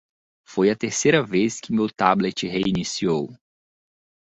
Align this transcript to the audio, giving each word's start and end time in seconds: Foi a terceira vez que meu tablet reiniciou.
Foi 0.43 0.71
a 0.71 0.75
terceira 0.75 1.21
vez 1.23 1.59
que 1.61 1.71
meu 1.71 1.87
tablet 1.87 2.47
reiniciou. 2.47 3.37